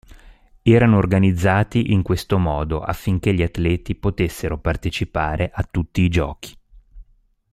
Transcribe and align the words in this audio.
Erano 0.63 0.97
organizzati 0.97 1.91
in 1.91 2.01
questo 2.01 2.39
modo 2.39 2.79
affinché 2.79 3.35
gli 3.35 3.43
atleti 3.43 3.93
potessero 3.93 4.57
partecipare 4.57 5.51
a 5.53 5.61
tutti 5.61 6.01
i 6.01 6.09
giochi. 6.09 6.57